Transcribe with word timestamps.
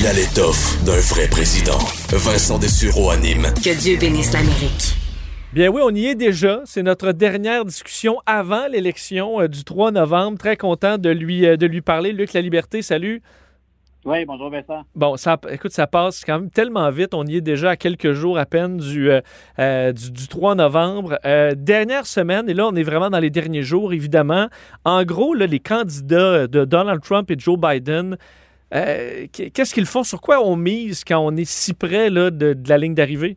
Il 0.00 0.06
a 0.06 0.14
l'étoffe 0.14 0.82
d'un 0.86 0.98
vrai 1.12 1.28
président. 1.28 1.76
Vincent 2.08 2.58
Dessureau 2.58 3.10
anime. 3.10 3.52
Que 3.62 3.78
Dieu 3.78 3.98
bénisse 3.98 4.32
l'Amérique. 4.32 4.96
Bien 5.52 5.68
oui, 5.68 5.82
on 5.84 5.94
y 5.94 6.06
est 6.06 6.14
déjà. 6.14 6.62
C'est 6.64 6.82
notre 6.82 7.12
dernière 7.12 7.66
discussion 7.66 8.16
avant 8.24 8.66
l'élection 8.66 9.42
euh, 9.42 9.46
du 9.46 9.62
3 9.62 9.90
novembre. 9.90 10.38
Très 10.38 10.56
content 10.56 10.96
de 10.96 11.10
lui, 11.10 11.44
euh, 11.44 11.58
de 11.58 11.66
lui 11.66 11.82
parler. 11.82 12.12
Luc 12.12 12.32
La 12.32 12.40
Liberté, 12.40 12.80
salut. 12.80 13.20
Oui, 14.06 14.24
bonjour 14.24 14.48
Vincent. 14.48 14.84
Bon, 14.94 15.18
ça, 15.18 15.38
écoute, 15.50 15.72
ça 15.72 15.86
passe 15.86 16.24
quand 16.24 16.40
même 16.40 16.50
tellement 16.50 16.90
vite. 16.90 17.12
On 17.12 17.26
y 17.26 17.36
est 17.36 17.42
déjà 17.42 17.72
à 17.72 17.76
quelques 17.76 18.12
jours 18.12 18.38
à 18.38 18.46
peine 18.46 18.78
du, 18.78 19.10
euh, 19.10 19.92
du, 19.92 20.28
3 20.28 20.54
novembre. 20.54 21.18
dernière 21.56 22.06
semaine, 22.06 22.48
et 22.48 22.54
là, 22.54 22.66
on 22.66 22.74
est 22.74 22.84
vraiment 22.84 23.10
dans 23.10 23.20
les 23.20 23.28
derniers 23.28 23.64
jours, 23.64 23.92
évidemment. 23.92 24.48
En 24.86 25.04
gros, 25.04 25.34
là, 25.34 25.46
les 25.46 25.60
candidats 25.60 26.46
de 26.46 26.64
Donald 26.64 27.02
Trump 27.02 27.30
et 27.30 27.38
Joe 27.38 27.58
Biden, 27.58 28.16
qu'est-ce 28.70 29.74
qu'ils 29.74 29.86
font? 29.86 30.04
Sur 30.04 30.20
quoi 30.20 30.44
on 30.44 30.56
mise 30.56 31.04
quand 31.04 31.18
on 31.18 31.36
est 31.36 31.48
si 31.48 31.74
près 31.74 32.10
là, 32.10 32.30
de 32.30 32.56
la 32.68 32.78
ligne 32.78 32.94
d'arrivée? 32.94 33.36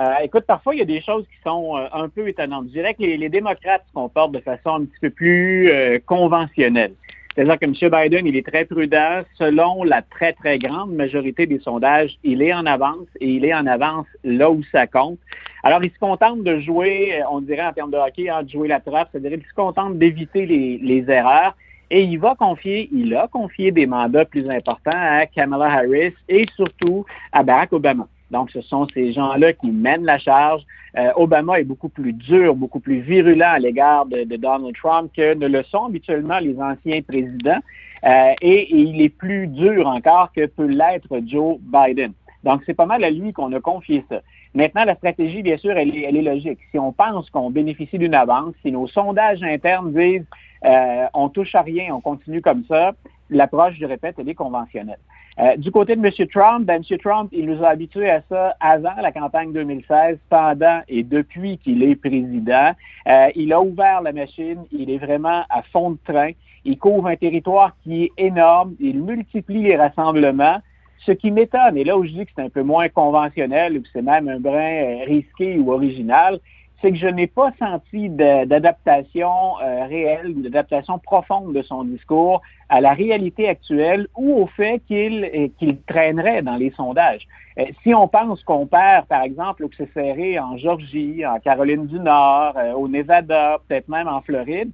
Euh, 0.00 0.14
écoute, 0.22 0.44
parfois, 0.46 0.74
il 0.74 0.78
y 0.78 0.82
a 0.82 0.86
des 0.86 1.02
choses 1.02 1.24
qui 1.24 1.42
sont 1.44 1.76
euh, 1.76 1.86
un 1.92 2.08
peu 2.08 2.26
étonnantes. 2.26 2.66
Je 2.68 2.72
dirais 2.72 2.94
que 2.94 3.02
les, 3.02 3.28
démocrates 3.28 3.82
se 3.86 3.92
comportent 3.92 4.32
de 4.32 4.40
façon 4.40 4.70
un 4.70 4.84
petit 4.86 4.98
peu 5.02 5.10
plus 5.10 5.70
euh, 5.70 5.98
conventionnelle. 6.06 6.94
C'est-à-dire 7.34 7.58
que 7.58 7.66
M. 7.66 7.74
Biden, 7.74 8.26
il 8.26 8.34
est 8.34 8.46
très 8.46 8.64
prudent. 8.64 9.22
Selon 9.34 9.84
la 9.84 10.00
très, 10.00 10.32
très 10.32 10.58
grande 10.58 10.94
majorité 10.94 11.46
des 11.46 11.58
sondages, 11.58 12.18
il 12.24 12.40
est 12.40 12.54
en 12.54 12.64
avance 12.64 13.06
et 13.20 13.28
il 13.28 13.44
est 13.44 13.52
en 13.52 13.66
avance 13.66 14.06
là 14.24 14.50
où 14.50 14.62
ça 14.72 14.86
compte. 14.86 15.18
Alors, 15.62 15.84
il 15.84 15.90
se 15.90 15.98
contente 15.98 16.42
de 16.44 16.58
jouer, 16.60 17.20
on 17.30 17.42
dirait 17.42 17.66
en 17.66 17.72
termes 17.74 17.90
de 17.90 17.98
hockey, 17.98 18.30
hein, 18.30 18.42
de 18.42 18.48
jouer 18.48 18.68
la 18.68 18.80
trappe, 18.80 19.10
c'est-à-dire 19.12 19.32
qu'il 19.38 19.46
se 19.46 19.54
contente 19.54 19.98
d'éviter 19.98 20.46
les 20.46 21.04
erreurs. 21.08 21.54
Et 21.90 22.02
il 22.02 22.18
va 22.18 22.34
confier, 22.36 22.88
il 22.92 23.14
a 23.16 23.26
confié 23.26 23.72
des 23.72 23.86
mandats 23.86 24.24
plus 24.24 24.48
importants 24.48 24.92
à 24.94 25.26
Kamala 25.26 25.66
Harris 25.66 26.14
et 26.28 26.46
surtout 26.54 27.04
à 27.32 27.42
Barack 27.42 27.72
Obama. 27.72 28.06
Donc, 28.30 28.50
ce 28.52 28.60
sont 28.60 28.86
ces 28.94 29.12
gens-là 29.12 29.52
qui 29.54 29.70
mènent 29.70 30.04
la 30.04 30.18
charge. 30.18 30.62
Euh, 30.96 31.10
Obama 31.16 31.58
est 31.58 31.64
beaucoup 31.64 31.88
plus 31.88 32.12
dur, 32.12 32.54
beaucoup 32.54 32.78
plus 32.78 33.00
virulent 33.00 33.54
à 33.54 33.58
l'égard 33.58 34.06
de, 34.06 34.24
Donald 34.36 34.74
Trump 34.76 35.10
que 35.16 35.34
ne 35.34 35.48
le 35.48 35.62
sont 35.64 35.86
habituellement 35.86 36.38
les 36.38 36.56
anciens 36.60 37.02
présidents. 37.02 37.58
Euh, 38.04 38.32
et, 38.40 38.72
il 38.74 39.02
est 39.02 39.08
plus 39.08 39.48
dur 39.48 39.86
encore 39.88 40.32
que 40.32 40.46
peut 40.46 40.66
l'être 40.66 41.20
Joe 41.26 41.58
Biden. 41.60 42.12
Donc, 42.44 42.62
c'est 42.66 42.74
pas 42.74 42.86
mal 42.86 43.02
à 43.02 43.10
lui 43.10 43.32
qu'on 43.32 43.52
a 43.52 43.60
confié 43.60 44.04
ça. 44.08 44.20
Maintenant, 44.54 44.84
la 44.84 44.94
stratégie, 44.94 45.42
bien 45.42 45.58
sûr, 45.58 45.72
elle 45.72 45.94
est, 45.96 46.02
elle 46.02 46.16
est 46.16 46.22
logique. 46.22 46.58
Si 46.70 46.78
on 46.78 46.92
pense 46.92 47.28
qu'on 47.30 47.50
bénéficie 47.50 47.98
d'une 47.98 48.14
avance, 48.14 48.54
si 48.62 48.72
nos 48.72 48.86
sondages 48.86 49.42
internes 49.42 49.92
disent 49.92 50.26
euh, 50.64 51.06
on 51.14 51.28
touche 51.28 51.54
à 51.54 51.62
rien, 51.62 51.94
on 51.94 52.00
continue 52.00 52.42
comme 52.42 52.64
ça, 52.68 52.92
l'approche, 53.30 53.74
je 53.80 53.86
répète, 53.86 54.16
elle 54.18 54.28
est 54.28 54.34
conventionnelle. 54.34 54.98
Euh, 55.38 55.56
du 55.56 55.70
côté 55.70 55.96
de 55.96 56.04
M. 56.04 56.28
Trump, 56.28 56.66
ben, 56.66 56.82
M. 56.82 56.98
Trump, 56.98 57.30
il 57.32 57.46
nous 57.46 57.64
a 57.64 57.68
habitués 57.68 58.10
à 58.10 58.20
ça 58.28 58.54
avant 58.60 58.94
la 59.00 59.12
campagne 59.12 59.52
2016, 59.52 60.18
pendant 60.28 60.80
et 60.88 61.02
depuis 61.02 61.56
qu'il 61.58 61.82
est 61.82 61.96
président. 61.96 62.72
Euh, 63.06 63.28
il 63.34 63.52
a 63.52 63.62
ouvert 63.62 64.02
la 64.02 64.12
machine, 64.12 64.64
il 64.72 64.90
est 64.90 64.98
vraiment 64.98 65.44
à 65.48 65.62
fond 65.72 65.92
de 65.92 65.98
train. 66.04 66.32
Il 66.64 66.78
couvre 66.78 67.06
un 67.06 67.16
territoire 67.16 67.74
qui 67.82 68.04
est 68.04 68.12
énorme, 68.18 68.74
il 68.80 69.02
multiplie 69.02 69.62
les 69.62 69.76
rassemblements. 69.76 70.58
Ce 71.06 71.12
qui 71.12 71.30
m'étonne, 71.30 71.78
et 71.78 71.84
là 71.84 71.96
où 71.96 72.04
je 72.04 72.10
dis 72.10 72.26
que 72.26 72.32
c'est 72.36 72.42
un 72.42 72.50
peu 72.50 72.62
moins 72.62 72.90
conventionnel 72.90 73.78
ou 73.78 73.80
que 73.80 73.88
c'est 73.90 74.02
même 74.02 74.28
un 74.28 74.38
brin 74.38 74.52
euh, 74.52 75.04
risqué 75.06 75.56
ou 75.56 75.72
original, 75.72 76.38
c'est 76.80 76.92
que 76.92 76.98
je 76.98 77.06
n'ai 77.06 77.26
pas 77.26 77.50
senti 77.58 78.08
d'adaptation 78.08 79.58
euh, 79.62 79.86
réelle, 79.86 80.34
d'adaptation 80.42 80.98
profonde 80.98 81.52
de 81.52 81.62
son 81.62 81.84
discours 81.84 82.40
à 82.68 82.80
la 82.80 82.94
réalité 82.94 83.48
actuelle 83.48 84.06
ou 84.16 84.34
au 84.34 84.46
fait 84.46 84.80
qu'il 84.86 85.24
euh, 85.24 85.48
qu'il 85.58 85.80
traînerait 85.82 86.42
dans 86.42 86.56
les 86.56 86.70
sondages. 86.70 87.26
Euh, 87.58 87.64
si 87.82 87.94
on 87.94 88.08
pense 88.08 88.42
qu'on 88.44 88.66
perd, 88.66 89.06
par 89.06 89.22
exemple, 89.22 89.64
ou 89.64 89.68
que 89.68 89.84
serré 89.92 90.38
en 90.38 90.56
Georgie, 90.56 91.26
en 91.26 91.38
Caroline 91.38 91.86
du 91.86 91.98
Nord, 91.98 92.54
au 92.76 92.88
Nevada, 92.88 93.58
peut-être 93.68 93.88
même 93.88 94.08
en 94.08 94.20
Floride, 94.22 94.70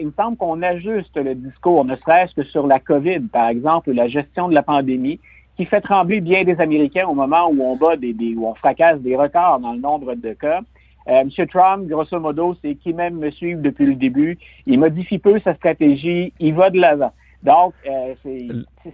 il 0.00 0.06
me 0.06 0.12
semble 0.12 0.36
qu'on 0.36 0.62
ajuste 0.62 1.16
le 1.16 1.36
discours, 1.36 1.84
ne 1.84 1.94
serait-ce 1.96 2.34
que 2.34 2.42
sur 2.42 2.66
la 2.66 2.80
COVID, 2.80 3.20
par 3.32 3.48
exemple, 3.48 3.90
ou 3.90 3.92
la 3.92 4.08
gestion 4.08 4.48
de 4.48 4.54
la 4.54 4.64
pandémie, 4.64 5.20
qui 5.56 5.64
fait 5.64 5.80
trembler 5.80 6.20
bien 6.20 6.42
des 6.42 6.60
Américains 6.60 7.06
au 7.06 7.14
moment 7.14 7.48
où 7.48 7.62
on 7.62 7.76
bat 7.76 7.96
des, 7.96 8.12
des 8.12 8.34
où 8.34 8.48
on 8.48 8.54
fracasse 8.54 8.98
des 9.00 9.14
records 9.14 9.60
dans 9.60 9.72
le 9.72 9.78
nombre 9.78 10.14
de 10.14 10.32
cas. 10.32 10.62
Euh, 11.08 11.20
M. 11.20 11.30
Trump, 11.46 11.88
grosso 11.88 12.18
modo, 12.20 12.56
c'est 12.62 12.74
qui 12.74 12.92
même 12.92 13.16
me 13.16 13.30
suit 13.30 13.56
depuis 13.56 13.86
le 13.86 13.94
début. 13.94 14.38
Il 14.66 14.78
modifie 14.78 15.18
peu 15.18 15.38
sa 15.40 15.54
stratégie, 15.54 16.32
il 16.38 16.54
va 16.54 16.70
de 16.70 16.78
l'avant. 16.78 17.12
Donc, 17.42 17.72
euh, 17.88 18.14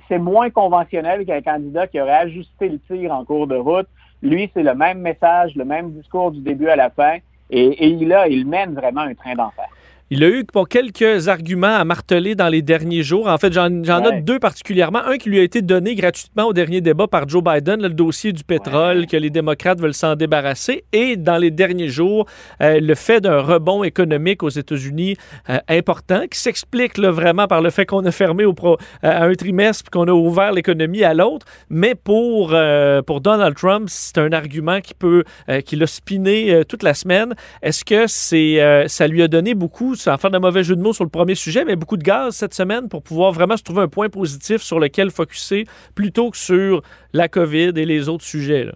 c'est 0.08 0.18
moins 0.18 0.50
conventionnel 0.50 1.26
qu'un 1.26 1.42
candidat 1.42 1.88
qui 1.88 2.00
aurait 2.00 2.12
ajusté 2.12 2.68
le 2.68 2.78
tir 2.78 3.12
en 3.12 3.24
cours 3.24 3.48
de 3.48 3.56
route. 3.56 3.88
Lui, 4.22 4.50
c'est 4.54 4.62
le 4.62 4.74
même 4.74 5.00
message, 5.00 5.54
le 5.56 5.64
même 5.64 5.90
discours 5.90 6.30
du 6.30 6.40
début 6.40 6.68
à 6.68 6.76
la 6.76 6.90
fin, 6.90 7.16
et, 7.50 7.66
et 7.66 7.88
il 7.88 8.12
a, 8.12 8.28
il 8.28 8.46
mène 8.46 8.74
vraiment 8.74 9.02
un 9.02 9.14
train 9.14 9.34
d'enfer. 9.34 9.68
Il 10.08 10.22
a 10.22 10.28
eu 10.28 10.44
pour 10.44 10.68
quelques 10.68 11.26
arguments 11.26 11.74
à 11.74 11.84
marteler 11.84 12.36
dans 12.36 12.46
les 12.46 12.62
derniers 12.62 13.02
jours. 13.02 13.26
En 13.26 13.38
fait, 13.38 13.52
j'en 13.52 13.68
note 13.68 14.22
deux 14.22 14.38
particulièrement. 14.38 15.00
Un 15.04 15.18
qui 15.18 15.30
lui 15.30 15.40
a 15.40 15.42
été 15.42 15.62
donné 15.62 15.96
gratuitement 15.96 16.44
au 16.44 16.52
dernier 16.52 16.80
débat 16.80 17.08
par 17.08 17.28
Joe 17.28 17.42
Biden, 17.42 17.82
le 17.82 17.88
dossier 17.88 18.32
du 18.32 18.44
pétrole, 18.44 19.06
que 19.06 19.16
les 19.16 19.30
démocrates 19.30 19.80
veulent 19.80 19.94
s'en 19.94 20.14
débarrasser. 20.14 20.84
Et 20.92 21.16
dans 21.16 21.38
les 21.38 21.50
derniers 21.50 21.88
jours, 21.88 22.26
euh, 22.60 22.78
le 22.78 22.94
fait 22.94 23.20
d'un 23.20 23.40
rebond 23.40 23.82
économique 23.82 24.44
aux 24.44 24.48
États-Unis 24.48 25.16
euh, 25.50 25.58
important, 25.66 26.28
qui 26.30 26.38
s'explique 26.38 27.00
vraiment 27.00 27.48
par 27.48 27.60
le 27.60 27.70
fait 27.70 27.84
qu'on 27.84 28.04
a 28.06 28.12
fermé 28.12 28.44
au 28.44 28.52
pro, 28.52 28.74
euh, 29.02 29.10
à 29.10 29.24
un 29.24 29.34
trimestre 29.34 29.82
puis 29.82 29.90
qu'on 29.90 30.06
a 30.06 30.12
ouvert 30.12 30.52
l'économie 30.52 31.02
à 31.02 31.14
l'autre. 31.14 31.46
Mais 31.68 31.96
pour, 31.96 32.54
pour 33.06 33.20
Donald 33.20 33.56
Trump, 33.56 33.88
c'est 33.90 34.18
un 34.18 34.30
argument 34.30 34.80
qui 34.80 34.94
peut, 34.94 35.24
qui 35.64 35.74
l'a 35.74 35.88
spiné 35.88 36.62
toute 36.68 36.84
la 36.84 36.94
semaine. 36.94 37.34
Est-ce 37.60 37.84
que 37.84 38.06
c'est, 38.06 38.86
ça 38.86 39.08
lui 39.08 39.20
a 39.22 39.26
donné 39.26 39.54
beaucoup 39.54 39.95
sans 39.96 40.16
faire 40.16 40.30
de 40.30 40.38
mauvais 40.38 40.62
jeu 40.62 40.76
de 40.76 40.82
mots 40.82 40.92
sur 40.92 41.04
le 41.04 41.10
premier 41.10 41.34
sujet, 41.34 41.64
mais 41.64 41.76
beaucoup 41.76 41.96
de 41.96 42.02
gaz 42.02 42.36
cette 42.36 42.54
semaine 42.54 42.88
pour 42.88 43.02
pouvoir 43.02 43.32
vraiment 43.32 43.56
se 43.56 43.62
trouver 43.62 43.82
un 43.82 43.88
point 43.88 44.08
positif 44.08 44.62
sur 44.62 44.78
lequel 44.78 45.10
focuser 45.10 45.64
plutôt 45.94 46.30
que 46.30 46.36
sur 46.36 46.82
la 47.12 47.28
COVID 47.28 47.72
et 47.76 47.84
les 47.84 48.08
autres 48.08 48.24
sujets. 48.24 48.70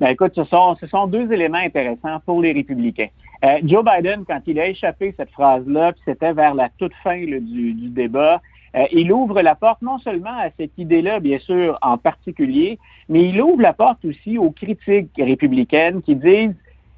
Ben, 0.00 0.08
écoute, 0.08 0.32
ce 0.36 0.44
sont, 0.44 0.76
ce 0.80 0.86
sont 0.86 1.06
deux 1.06 1.32
éléments 1.32 1.58
intéressants 1.58 2.20
pour 2.24 2.40
les 2.40 2.52
républicains. 2.52 3.08
Euh, 3.44 3.58
Joe 3.64 3.84
Biden, 3.84 4.24
quand 4.26 4.40
il 4.46 4.58
a 4.58 4.68
échappé 4.68 5.14
cette 5.16 5.30
phrase-là, 5.30 5.92
puis 5.92 6.02
c'était 6.04 6.32
vers 6.32 6.54
la 6.54 6.68
toute 6.78 6.94
fin 7.02 7.18
du, 7.18 7.74
débat, 7.90 8.40
euh, 8.76 8.84
il 8.92 9.12
ouvre 9.12 9.40
la 9.42 9.54
porte 9.54 9.80
non 9.82 9.98
seulement 9.98 10.36
à 10.38 10.50
cette 10.58 10.76
idée-là, 10.76 11.20
bien 11.20 11.38
sûr, 11.38 11.78
en 11.82 11.98
particulier, 11.98 12.78
mais 13.08 13.24
il 13.24 13.40
ouvre 13.40 13.62
la 13.62 13.72
porte 13.72 14.04
aussi 14.04 14.38
aux 14.38 14.50
critiques 14.50 15.10
républicaines 15.16 16.02
qui 16.02 16.16
disent 16.16 16.54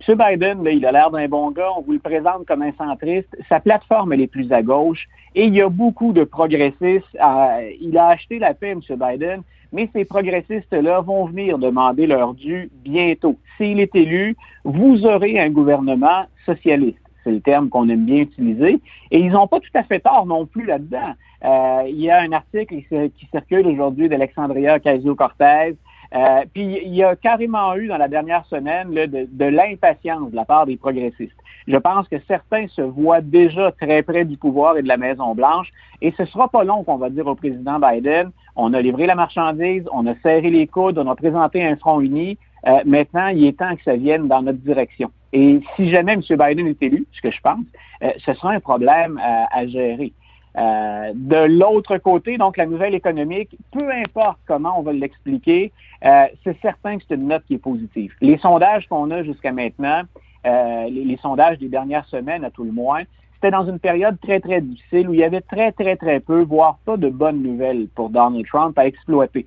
M. 0.08 0.16
Biden, 0.16 0.64
là, 0.64 0.70
il 0.70 0.86
a 0.86 0.92
l'air 0.92 1.10
d'un 1.10 1.28
bon 1.28 1.50
gars, 1.50 1.70
on 1.76 1.82
vous 1.82 1.92
le 1.92 1.98
présente 1.98 2.46
comme 2.46 2.62
un 2.62 2.72
centriste. 2.72 3.28
Sa 3.48 3.60
plateforme, 3.60 4.12
elle 4.12 4.22
est 4.22 4.26
plus 4.26 4.50
à 4.50 4.62
gauche 4.62 5.08
et 5.34 5.44
il 5.44 5.54
y 5.54 5.60
a 5.60 5.68
beaucoup 5.68 6.12
de 6.12 6.24
progressistes. 6.24 7.04
Euh, 7.22 7.70
il 7.80 7.98
a 7.98 8.08
acheté 8.08 8.38
la 8.38 8.54
paix, 8.54 8.70
M. 8.70 8.80
Biden, 8.88 9.42
mais 9.72 9.90
ces 9.92 10.06
progressistes-là 10.06 11.02
vont 11.02 11.26
venir 11.26 11.58
demander 11.58 12.06
leur 12.06 12.34
dû 12.34 12.70
bientôt. 12.82 13.36
S'il 13.56 13.78
est 13.78 13.94
élu, 13.94 14.36
vous 14.64 15.04
aurez 15.04 15.38
un 15.38 15.50
gouvernement 15.50 16.24
socialiste. 16.46 16.98
C'est 17.22 17.32
le 17.32 17.40
terme 17.40 17.68
qu'on 17.68 17.88
aime 17.90 18.06
bien 18.06 18.22
utiliser. 18.22 18.80
Et 19.10 19.20
ils 19.20 19.32
n'ont 19.32 19.46
pas 19.46 19.60
tout 19.60 19.68
à 19.74 19.82
fait 19.82 20.00
tort 20.00 20.24
non 20.24 20.46
plus 20.46 20.64
là-dedans. 20.64 21.12
Euh, 21.44 21.82
il 21.86 22.00
y 22.00 22.10
a 22.10 22.20
un 22.22 22.32
article 22.32 22.76
qui 22.86 23.26
circule 23.30 23.66
aujourd'hui 23.66 24.08
d'Alexandria 24.08 24.76
Ocasio-Cortez 24.76 25.76
euh, 26.14 26.44
puis 26.52 26.80
il 26.84 26.94
y 26.94 27.04
a 27.04 27.14
carrément 27.14 27.74
eu 27.76 27.86
dans 27.86 27.96
la 27.96 28.08
dernière 28.08 28.44
semaine 28.46 28.90
de, 28.92 29.44
l'impatience 29.44 30.30
de 30.30 30.36
la 30.36 30.44
part 30.44 30.66
des 30.66 30.76
progressistes. 30.76 31.36
Je 31.68 31.76
pense 31.76 32.08
que 32.08 32.16
certains 32.26 32.66
se 32.68 32.82
voient 32.82 33.20
déjà 33.20 33.70
très 33.72 34.02
près 34.02 34.24
du 34.24 34.36
pouvoir 34.36 34.76
et 34.76 34.82
de 34.82 34.88
la 34.88 34.96
Maison-Blanche, 34.96 35.68
et 36.02 36.12
ce 36.16 36.24
sera 36.24 36.48
pas 36.48 36.64
long 36.64 36.82
qu'on 36.82 36.96
va 36.96 37.10
dire 37.10 37.26
au 37.26 37.36
président 37.36 37.78
Biden, 37.78 38.30
on 38.56 38.74
a 38.74 38.80
livré 38.80 39.06
la 39.06 39.14
marchandise, 39.14 39.88
on 39.92 40.06
a 40.06 40.14
serré 40.22 40.50
les 40.50 40.66
coudes, 40.66 40.98
on 40.98 41.08
a 41.08 41.14
présenté 41.14 41.64
un 41.64 41.76
front 41.76 42.00
uni, 42.00 42.38
euh, 42.66 42.80
maintenant 42.84 43.28
il 43.28 43.44
est 43.44 43.58
temps 43.58 43.76
que 43.76 43.82
ça 43.84 43.94
vienne 43.94 44.26
dans 44.26 44.42
notre 44.42 44.58
direction. 44.58 45.10
Et 45.32 45.60
si 45.76 45.90
jamais 45.90 46.14
M. 46.14 46.22
Biden 46.28 46.66
est 46.66 46.82
élu, 46.82 47.06
ce 47.12 47.20
que 47.20 47.30
je 47.30 47.40
pense, 47.40 47.64
euh, 48.02 48.10
ce 48.18 48.34
sera 48.34 48.50
un 48.50 48.60
problème 48.60 49.20
à 49.22 49.64
gérer. 49.66 50.12
Euh, 50.58 51.12
de 51.14 51.46
l'autre 51.46 51.98
côté, 51.98 52.36
donc 52.36 52.56
la 52.56 52.66
nouvelle 52.66 52.94
économique, 52.94 53.56
peu 53.72 53.88
importe 53.92 54.38
comment 54.46 54.78
on 54.78 54.82
va 54.82 54.92
l'expliquer, 54.92 55.72
euh, 56.04 56.24
c'est 56.42 56.60
certain 56.60 56.98
que 56.98 57.04
c'est 57.08 57.14
une 57.14 57.28
note 57.28 57.44
qui 57.46 57.54
est 57.54 57.58
positive. 57.58 58.12
Les 58.20 58.36
sondages 58.38 58.88
qu'on 58.88 59.10
a 59.10 59.22
jusqu'à 59.22 59.52
maintenant, 59.52 60.02
euh, 60.46 60.88
les, 60.90 61.18
sondages 61.18 61.58
des 61.58 61.68
dernières 61.68 62.06
semaines 62.06 62.44
à 62.44 62.50
tout 62.50 62.64
le 62.64 62.72
moins, 62.72 63.02
c'était 63.34 63.52
dans 63.52 63.66
une 63.66 63.78
période 63.78 64.18
très, 64.20 64.40
très 64.40 64.60
difficile 64.60 65.08
où 65.08 65.14
il 65.14 65.20
y 65.20 65.24
avait 65.24 65.40
très, 65.40 65.72
très, 65.72 65.96
très 65.96 66.20
peu, 66.20 66.42
voire 66.42 66.78
pas 66.84 66.96
de 66.96 67.08
bonnes 67.08 67.42
nouvelles 67.42 67.86
pour 67.94 68.10
Donald 68.10 68.44
Trump 68.46 68.78
à 68.78 68.86
exploiter. 68.86 69.46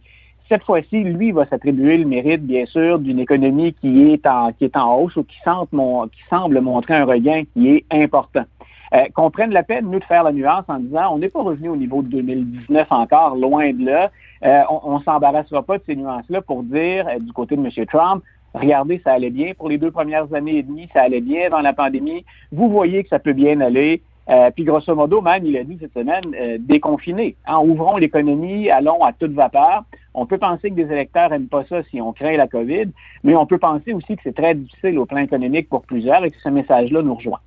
Cette 0.49 0.63
fois-ci, 0.63 1.03
lui 1.03 1.31
va 1.31 1.45
s'attribuer 1.45 1.97
le 1.97 2.05
mérite, 2.05 2.43
bien 2.45 2.65
sûr, 2.65 2.99
d'une 2.99 3.19
économie 3.19 3.73
qui 3.73 4.11
est 4.11 4.25
en, 4.25 4.51
qui 4.51 4.65
est 4.65 4.77
en 4.77 4.97
hausse 4.97 5.15
ou 5.15 5.23
qui 5.23 5.37
semble 5.43 6.61
montrer 6.61 6.95
un 6.95 7.05
regain 7.05 7.43
qui 7.53 7.69
est 7.69 7.85
important 7.91 8.43
euh, 8.93 9.05
qu'on 9.13 9.31
prenne 9.31 9.51
la 9.51 9.63
peine, 9.63 9.89
nous, 9.89 9.99
de 9.99 10.03
faire 10.03 10.23
la 10.23 10.31
nuance 10.31 10.65
en 10.67 10.79
disant 10.79 11.13
on 11.13 11.17
n'est 11.17 11.29
pas 11.29 11.41
revenu 11.41 11.69
au 11.69 11.75
niveau 11.75 12.01
de 12.03 12.09
2019 12.09 12.87
encore, 12.91 13.35
loin 13.35 13.71
de 13.73 13.85
là. 13.85 14.11
Euh, 14.43 14.61
on 14.69 14.99
ne 14.99 15.03
s'embarrassera 15.03 15.63
pas 15.63 15.77
de 15.77 15.83
ces 15.85 15.95
nuances-là 15.95 16.41
pour 16.41 16.63
dire, 16.63 17.07
euh, 17.07 17.19
du 17.19 17.31
côté 17.31 17.55
de 17.55 17.61
M. 17.61 17.85
Trump, 17.87 18.23
regardez, 18.53 19.01
ça 19.03 19.13
allait 19.13 19.29
bien 19.29 19.53
pour 19.57 19.69
les 19.69 19.77
deux 19.77 19.89
premières 19.89 20.31
années 20.33 20.57
et 20.57 20.63
demie, 20.63 20.89
ça 20.93 21.01
allait 21.01 21.21
bien 21.21 21.47
avant 21.47 21.61
la 21.61 21.73
pandémie. 21.73 22.23
Vous 22.51 22.69
voyez 22.69 23.03
que 23.03 23.09
ça 23.09 23.19
peut 23.19 23.33
bien 23.33 23.61
aller. 23.61 24.01
Puis 24.55 24.63
grosso 24.63 24.95
modo, 24.95 25.21
même, 25.21 25.45
il 25.45 25.57
a 25.57 25.63
dit 25.63 25.77
cette 25.81 25.93
semaine, 25.93 26.23
euh, 26.39 26.57
déconfiner. 26.59 27.35
En 27.45 27.67
hein, 27.67 27.99
l'économie, 27.99 28.69
allons 28.69 29.03
à 29.03 29.11
toute 29.11 29.33
vapeur. 29.33 29.83
On 30.13 30.25
peut 30.25 30.37
penser 30.37 30.69
que 30.69 30.75
des 30.75 30.91
électeurs 30.91 31.29
n'aiment 31.29 31.47
pas 31.47 31.65
ça 31.65 31.81
si 31.89 31.99
on 31.99 32.13
craint 32.13 32.37
la 32.37 32.47
COVID, 32.47 32.85
mais 33.23 33.35
on 33.35 33.45
peut 33.45 33.57
penser 33.57 33.93
aussi 33.93 34.15
que 34.15 34.21
c'est 34.23 34.35
très 34.35 34.55
difficile 34.55 34.99
au 34.99 35.05
plan 35.05 35.17
économique 35.17 35.67
pour 35.67 35.81
plusieurs 35.81 36.23
et 36.23 36.31
que 36.31 36.39
ce 36.41 36.49
message-là 36.49 37.01
nous 37.01 37.15
rejoint. 37.15 37.39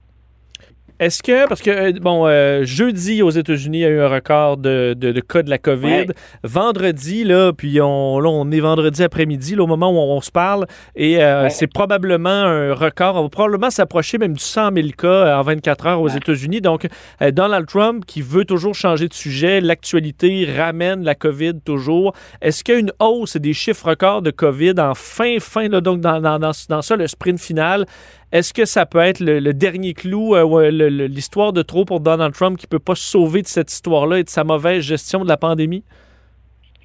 Est-ce 0.99 1.23
que, 1.23 1.47
parce 1.47 1.61
que, 1.61 1.71
euh, 1.71 1.93
bon, 2.01 2.27
euh, 2.27 2.65
jeudi 2.65 3.21
aux 3.21 3.31
États-Unis, 3.31 3.79
il 3.79 3.83
y 3.83 3.85
a 3.85 3.91
eu 3.91 4.01
un 4.01 4.09
record 4.09 4.57
de, 4.57 4.95
de, 4.97 5.21
cas 5.21 5.43
de 5.43 5.51
la 5.51 5.59
COVID. 5.59 6.07
Vendredi, 6.43 7.23
là, 7.23 7.53
puis 7.53 7.83
on, 7.83 8.19
là, 8.19 8.31
on 8.31 8.51
est 8.51 8.61
vendredi 8.61 9.03
après-midi, 9.03 9.57
au 9.59 9.67
moment 9.67 9.91
où 9.91 9.97
on, 9.99 10.21
se 10.23 10.31
parle, 10.31 10.67
et 10.95 11.23
euh, 11.23 11.51
c'est 11.51 11.67
probablement 11.67 12.31
un 12.31 12.73
record. 12.73 13.17
On 13.17 13.25
va 13.25 13.29
probablement 13.29 13.69
s'approcher 13.69 14.17
même 14.17 14.33
du 14.33 14.43
100 14.43 14.73
000 14.75 14.89
cas 14.97 15.39
en 15.39 15.43
24 15.43 15.87
heures 15.87 16.01
aux 16.01 16.09
États-Unis. 16.09 16.63
Donc, 16.63 16.87
Donald 17.33 17.67
Trump, 17.67 18.05
qui 18.07 18.23
veut 18.23 18.47
toujours 18.47 18.75
changer 18.75 19.07
de 19.07 19.15
sujet, 19.15 19.61
l'actualité 19.61 20.49
ramène 20.57 21.05
la 21.05 21.15
COVID 21.15 21.61
toujours. 21.63 22.15
Est-ce 22.41 22.65
qu'il 22.65 22.75
y 22.75 22.77
a 22.79 22.81
une 22.81 22.93
hausse 23.01 23.37
des 23.37 23.53
chiffres 23.53 23.91
records 23.91 24.23
de 24.23 24.31
COVID 24.31 24.75
en 24.79 24.95
fin, 24.95 25.37
fin, 25.41 25.69
là, 25.69 25.83
donc 25.83 26.01
dans, 26.01 26.21
dans, 26.21 26.39
dans, 26.39 26.53
dans 26.69 26.83
ça, 26.83 26.97
le 26.97 27.07
sprint 27.07 27.39
final? 27.39 27.85
Est-ce 28.33 28.53
que 28.53 28.65
ça 28.65 28.87
peut 28.87 28.99
être 28.99 29.21
le, 29.21 29.53
dernier 29.53 29.95
clou, 29.95 30.35
euh, 30.35 30.71
l'histoire 31.09 31.53
de 31.53 31.63
trop 31.63 31.85
pour 31.85 32.01
Donald 32.01 32.35
Trump 32.35 32.59
qui 32.59 32.67
ne 32.67 32.71
peut 32.71 32.81
pas 32.81 32.97
se 32.97 33.05
sauver 33.05 33.43
de 33.43 33.47
cette 33.47 33.73
histoire-là 33.73 34.19
et 34.19 34.25
de 34.25 34.29
sa 34.29 34.43
mauvaise 34.43 34.83
gestion 34.83 35.23
de 35.23 35.29
la 35.29 35.37
pandémie? 35.37 35.85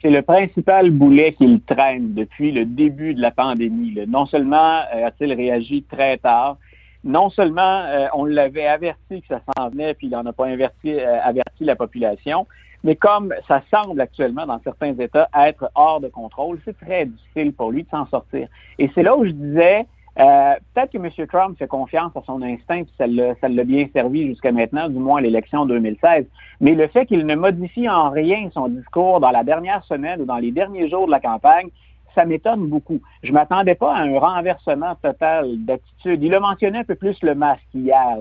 C'est 0.03 0.11
le 0.11 0.21
principal 0.21 0.91
boulet 0.91 1.33
qu'il 1.33 1.59
traîne 1.61 2.13
depuis 2.13 2.51
le 2.51 2.65
début 2.65 3.15
de 3.15 3.21
la 3.21 3.31
pandémie. 3.31 3.95
Non 4.07 4.27
seulement 4.27 4.81
euh, 4.93 5.07
a-t-il 5.07 5.33
réagi 5.33 5.83
très 5.91 6.17
tard, 6.19 6.57
non 7.03 7.31
seulement 7.31 7.85
euh, 7.85 8.05
on 8.13 8.25
l'avait 8.25 8.67
averti 8.67 9.21
que 9.21 9.27
ça 9.27 9.41
s'en 9.57 9.69
venait, 9.69 9.95
puis 9.95 10.07
il 10.07 10.11
n'en 10.11 10.25
a 10.27 10.33
pas 10.33 10.47
averti, 10.47 10.93
averti 10.99 11.63
la 11.63 11.75
population, 11.75 12.45
mais 12.83 12.95
comme 12.95 13.33
ça 13.47 13.63
semble 13.73 13.99
actuellement 13.99 14.45
dans 14.45 14.59
certains 14.63 14.93
États 14.93 15.27
être 15.35 15.71
hors 15.73 15.99
de 16.01 16.07
contrôle, 16.07 16.59
c'est 16.65 16.77
très 16.77 17.07
difficile 17.07 17.53
pour 17.53 17.71
lui 17.71 17.83
de 17.83 17.89
s'en 17.89 18.07
sortir. 18.07 18.47
Et 18.77 18.91
c'est 18.93 19.03
là 19.03 19.15
où 19.15 19.25
je 19.25 19.31
disais, 19.31 19.87
euh, 20.19 20.53
peut-être 20.73 20.91
que 20.91 20.97
M. 20.97 21.27
Trump 21.27 21.57
fait 21.57 21.67
confiance 21.67 22.11
à 22.15 22.21
son 22.25 22.41
instinct, 22.41 22.83
ça 22.97 23.07
l'a 23.07 23.63
bien 23.63 23.87
servi 23.93 24.27
jusqu'à 24.27 24.51
maintenant, 24.51 24.89
du 24.89 24.99
moins 24.99 25.19
à 25.19 25.21
l'élection 25.21 25.65
2016. 25.65 26.25
Mais 26.59 26.75
le 26.75 26.87
fait 26.87 27.05
qu'il 27.05 27.25
ne 27.25 27.35
modifie 27.35 27.89
en 27.89 28.09
rien 28.09 28.49
son 28.53 28.67
discours 28.67 29.19
dans 29.19 29.31
la 29.31 29.43
dernière 29.43 29.83
semaine 29.85 30.21
ou 30.21 30.25
dans 30.25 30.37
les 30.37 30.51
derniers 30.51 30.89
jours 30.89 31.05
de 31.05 31.11
la 31.11 31.19
campagne, 31.19 31.69
ça 32.13 32.25
m'étonne 32.25 32.67
beaucoup. 32.67 32.99
Je 33.23 33.31
m'attendais 33.31 33.75
pas 33.75 33.95
à 33.95 34.01
un 34.01 34.19
renversement 34.19 34.95
total 35.01 35.63
d'attitude. 35.63 36.21
Il 36.21 36.35
a 36.35 36.41
mentionné 36.41 36.79
un 36.79 36.83
peu 36.83 36.95
plus 36.95 37.17
le 37.21 37.35
masque 37.35 37.63
hier, 37.73 38.17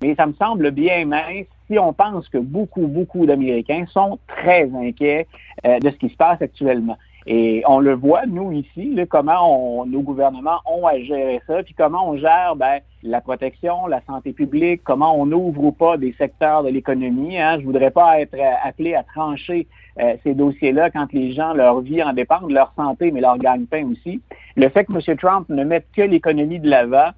mais 0.00 0.14
ça 0.14 0.26
me 0.26 0.32
semble 0.34 0.70
bien 0.70 1.04
mince 1.04 1.46
si 1.68 1.78
on 1.78 1.92
pense 1.92 2.28
que 2.28 2.38
beaucoup, 2.38 2.86
beaucoup 2.86 3.26
d'Américains 3.26 3.84
sont 3.92 4.18
très 4.26 4.70
inquiets 4.74 5.26
euh, 5.66 5.78
de 5.80 5.90
ce 5.90 5.96
qui 5.96 6.08
se 6.08 6.16
passe 6.16 6.40
actuellement. 6.40 6.96
Et 7.28 7.64
on 7.66 7.80
le 7.80 7.92
voit, 7.94 8.24
nous, 8.26 8.52
ici, 8.52 8.96
comment 9.10 9.84
nos 9.84 10.00
gouvernements 10.00 10.60
ont 10.64 10.86
à 10.86 10.98
gérer 11.00 11.40
ça, 11.48 11.64
puis 11.64 11.74
comment 11.74 12.10
on 12.10 12.16
gère 12.16 12.54
ben, 12.54 12.78
la 13.02 13.20
protection, 13.20 13.88
la 13.88 14.00
santé 14.06 14.32
publique, 14.32 14.82
comment 14.84 15.18
on 15.18 15.32
ouvre 15.32 15.64
ou 15.64 15.72
pas 15.72 15.96
des 15.96 16.14
secteurs 16.18 16.62
de 16.62 16.68
l'économie. 16.68 17.36
Hein. 17.36 17.58
Je 17.58 17.64
voudrais 17.64 17.90
pas 17.90 18.20
être 18.20 18.36
appelé 18.62 18.94
à 18.94 19.02
trancher 19.02 19.66
euh, 19.98 20.14
ces 20.22 20.34
dossiers-là 20.34 20.90
quand 20.90 21.12
les 21.12 21.32
gens, 21.32 21.52
leur 21.52 21.80
vie 21.80 22.00
en 22.00 22.12
dépend, 22.12 22.46
de 22.46 22.54
leur 22.54 22.72
santé, 22.76 23.10
mais 23.10 23.20
leur 23.20 23.38
gagne-pain 23.38 23.88
aussi. 23.90 24.20
Le 24.54 24.68
fait 24.68 24.84
que 24.84 24.92
M. 24.92 25.16
Trump 25.16 25.48
ne 25.48 25.64
mette 25.64 25.86
que 25.96 26.02
l'économie 26.02 26.60
de 26.60 26.70
l'avant, 26.70 27.10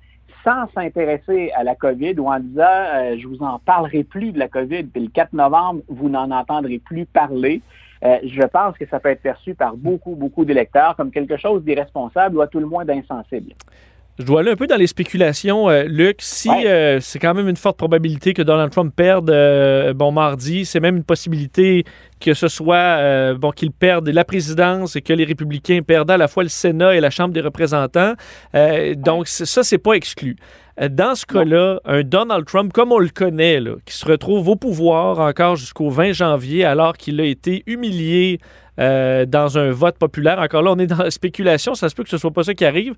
sans 0.42 0.68
s'intéresser 0.74 1.50
à 1.52 1.64
la 1.64 1.74
COVID 1.74 2.18
ou 2.18 2.28
en 2.28 2.40
disant 2.40 2.62
euh, 2.62 3.16
je 3.18 3.26
vous 3.26 3.42
en 3.42 3.58
parlerai 3.58 4.04
plus 4.04 4.32
de 4.32 4.38
la 4.38 4.48
COVID, 4.48 4.84
puis 4.84 5.02
le 5.02 5.10
4 5.10 5.34
novembre, 5.34 5.80
vous 5.88 6.08
n'en 6.08 6.30
entendrez 6.30 6.78
plus 6.78 7.04
parler. 7.04 7.60
Euh, 8.04 8.16
je 8.24 8.42
pense 8.46 8.76
que 8.78 8.86
ça 8.86 9.00
peut 9.00 9.10
être 9.10 9.22
perçu 9.22 9.54
par 9.54 9.76
beaucoup, 9.76 10.14
beaucoup 10.14 10.44
d'électeurs 10.44 10.94
comme 10.96 11.10
quelque 11.10 11.36
chose 11.36 11.62
d'irresponsable 11.64 12.36
ou 12.36 12.40
à 12.40 12.46
tout 12.46 12.60
le 12.60 12.66
moins 12.66 12.84
d'insensible. 12.84 13.52
Je 14.18 14.24
dois 14.24 14.40
aller 14.40 14.50
un 14.50 14.56
peu 14.56 14.66
dans 14.66 14.76
les 14.76 14.88
spéculations, 14.88 15.70
euh, 15.70 15.84
Luc. 15.84 16.16
Si 16.18 16.50
euh, 16.50 16.98
c'est 16.98 17.20
quand 17.20 17.34
même 17.34 17.48
une 17.48 17.56
forte 17.56 17.76
probabilité 17.76 18.34
que 18.34 18.42
Donald 18.42 18.72
Trump 18.72 18.92
perde 18.94 19.32
bon 19.94 20.10
mardi, 20.10 20.64
c'est 20.64 20.80
même 20.80 20.96
une 20.96 21.04
possibilité 21.04 21.84
que 22.20 22.34
ce 22.34 22.48
soit 22.48 23.34
bon 23.34 23.52
qu'il 23.52 23.70
perde 23.70 24.08
la 24.08 24.24
présidence 24.24 24.96
et 24.96 25.02
que 25.02 25.12
les 25.12 25.24
républicains 25.24 25.82
perdent 25.86 26.10
à 26.10 26.16
la 26.16 26.26
fois 26.26 26.42
le 26.42 26.48
Sénat 26.48 26.96
et 26.96 27.00
la 27.00 27.10
Chambre 27.10 27.32
des 27.32 27.40
représentants. 27.40 28.14
donc 28.96 29.28
ça, 29.28 29.62
c'est 29.62 29.78
pas 29.78 29.92
exclu. 29.92 30.36
Dans 30.80 31.16
ce 31.16 31.26
cas-là, 31.26 31.80
un 31.86 32.02
Donald 32.04 32.44
Trump 32.46 32.72
comme 32.72 32.92
on 32.92 33.00
le 33.00 33.08
connaît, 33.08 33.60
qui 33.84 33.94
se 33.94 34.06
retrouve 34.06 34.48
au 34.48 34.54
pouvoir 34.54 35.18
encore 35.18 35.56
jusqu'au 35.56 35.90
20 35.90 36.12
janvier 36.12 36.64
alors 36.64 36.96
qu'il 36.96 37.20
a 37.20 37.24
été 37.24 37.64
humilié 37.66 38.38
euh, 38.78 39.26
dans 39.26 39.58
un 39.58 39.72
vote 39.72 39.98
populaire. 39.98 40.38
Encore 40.38 40.62
là, 40.62 40.70
on 40.70 40.78
est 40.78 40.86
dans 40.86 41.02
la 41.02 41.10
spéculation, 41.10 41.74
ça 41.74 41.88
se 41.88 41.96
peut 41.96 42.04
que 42.04 42.10
ce 42.10 42.16
soit 42.16 42.30
pas 42.30 42.44
ça 42.44 42.54
qui 42.54 42.64
arrive. 42.64 42.94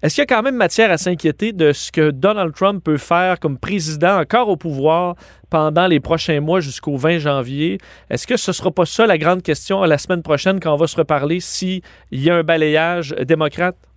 Est-ce 0.00 0.14
qu'il 0.14 0.22
y 0.22 0.32
a 0.32 0.36
quand 0.36 0.44
même 0.44 0.54
matière 0.54 0.92
à 0.92 0.96
s'inquiéter 0.96 1.52
de 1.52 1.72
ce 1.72 1.90
que 1.90 2.12
Donald 2.12 2.54
Trump 2.54 2.84
peut 2.84 2.98
faire 2.98 3.40
comme 3.40 3.58
président 3.58 4.20
encore 4.20 4.48
au 4.48 4.56
pouvoir 4.56 5.16
pendant 5.50 5.88
les 5.88 5.98
prochains 5.98 6.40
mois 6.40 6.60
jusqu'au 6.60 6.96
20 6.96 7.18
janvier? 7.18 7.78
Est-ce 8.10 8.28
que 8.28 8.36
ce 8.36 8.52
ne 8.52 8.54
sera 8.54 8.70
pas 8.70 8.86
ça 8.86 9.08
la 9.08 9.18
grande 9.18 9.42
question 9.42 9.82
la 9.82 9.98
semaine 9.98 10.22
prochaine 10.22 10.60
quand 10.60 10.72
on 10.72 10.76
va 10.76 10.86
se 10.86 10.96
reparler 10.96 11.40
s'il 11.40 11.82
y 12.12 12.30
a 12.30 12.36
un 12.36 12.44
balayage 12.44 13.12
démocrate? 13.26 13.87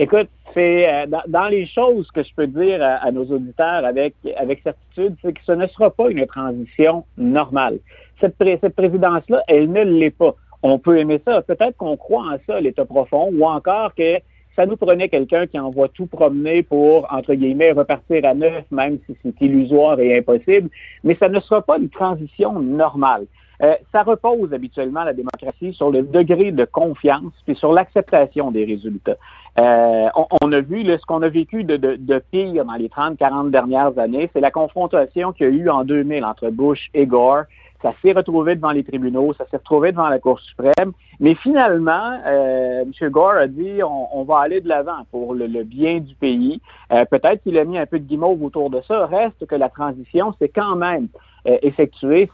Écoute, 0.00 0.28
c'est 0.54 0.88
euh, 0.88 1.06
dans, 1.26 1.48
les 1.48 1.66
choses 1.66 2.08
que 2.12 2.22
je 2.22 2.32
peux 2.36 2.46
dire 2.46 2.78
à, 2.80 3.10
nos 3.10 3.24
auditeurs 3.24 3.84
avec, 3.84 4.14
avec 4.36 4.62
certitude, 4.62 5.16
c'est 5.20 5.32
que 5.32 5.40
ce 5.44 5.52
ne 5.52 5.66
sera 5.66 5.90
pas 5.90 6.08
une 6.08 6.24
transition 6.24 7.04
normale. 7.16 7.80
Cette, 8.20 8.36
cette 8.38 8.76
présidence-là, 8.76 9.42
elle 9.48 9.72
ne 9.72 9.82
l'est 9.82 10.16
pas. 10.16 10.36
On 10.62 10.78
peut 10.78 10.98
aimer 10.98 11.20
ça. 11.26 11.42
Peut-être 11.42 11.76
qu'on 11.76 11.96
croit 11.96 12.22
en 12.22 12.36
ça, 12.46 12.60
l'état 12.60 12.84
profond, 12.84 13.30
ou 13.32 13.44
encore 13.44 13.92
que 13.96 14.18
ça 14.54 14.66
nous 14.66 14.76
prenait 14.76 15.08
quelqu'un 15.08 15.48
qui 15.48 15.58
envoie 15.58 15.88
tout 15.88 16.06
promener 16.06 16.62
pour, 16.62 17.12
entre 17.12 17.34
guillemets, 17.34 17.72
repartir 17.72 18.24
à 18.24 18.34
neuf, 18.34 18.64
même 18.70 18.98
si 19.06 19.16
c'est 19.22 19.40
illusoire 19.40 19.98
et 19.98 20.18
impossible. 20.18 20.70
Mais 21.02 21.16
ça 21.16 21.28
ne 21.28 21.40
sera 21.40 21.60
pas 21.60 21.76
une 21.76 21.90
transition 21.90 22.60
normale. 22.60 23.26
Euh, 23.62 23.74
ça 23.92 24.02
repose 24.02 24.52
habituellement 24.52 25.04
la 25.04 25.12
démocratie 25.12 25.72
sur 25.72 25.90
le 25.90 26.02
degré 26.02 26.52
de 26.52 26.64
confiance 26.64 27.32
et 27.46 27.54
sur 27.54 27.72
l'acceptation 27.72 28.50
des 28.50 28.64
résultats. 28.64 29.16
Euh, 29.58 30.08
on, 30.40 30.52
a 30.52 30.60
vu 30.60 30.84
ce 30.84 31.04
qu'on 31.06 31.22
a 31.22 31.28
vécu 31.28 31.64
de, 31.64 31.76
de, 31.76 32.22
pire 32.30 32.64
dans 32.64 32.74
les 32.74 32.88
30-40 32.88 33.50
dernières 33.50 33.98
années, 33.98 34.30
c'est 34.32 34.40
la 34.40 34.52
confrontation 34.52 35.32
qu'il 35.32 35.46
y 35.46 35.50
a 35.50 35.52
eu 35.52 35.68
en 35.68 35.84
2000 35.84 36.24
entre 36.24 36.50
Bush 36.50 36.90
et 36.94 37.06
Gore. 37.06 37.44
Ça 37.82 37.92
s'est 38.02 38.12
retrouvé 38.12 38.56
devant 38.56 38.72
les 38.72 38.82
tribunaux, 38.82 39.34
ça 39.34 39.44
s'est 39.50 39.56
retrouvé 39.56 39.92
devant 39.92 40.08
la 40.08 40.18
Cour 40.18 40.40
suprême, 40.40 40.92
mais 41.20 41.34
finalement, 41.36 42.20
euh, 42.26 42.82
M. 42.82 43.10
Gore 43.10 43.36
a 43.36 43.46
dit 43.46 43.80
on, 43.84 44.24
va 44.24 44.40
aller 44.40 44.60
de 44.60 44.68
l'avant 44.68 45.06
pour 45.12 45.34
le, 45.34 45.46
bien 45.62 45.98
du 45.98 46.14
pays. 46.16 46.60
Euh, 46.92 47.04
peut-être 47.04 47.42
qu'il 47.42 47.56
a 47.56 47.64
mis 47.64 47.78
un 47.78 47.86
peu 47.86 48.00
de 48.00 48.04
guimauve 48.04 48.42
autour 48.42 48.70
de 48.70 48.80
ça. 48.86 49.06
Reste 49.06 49.46
que 49.46 49.54
la 49.54 49.68
transition 49.68 50.34
s'est 50.40 50.48
quand 50.48 50.74
même 50.74 51.08
euh, 51.46 51.58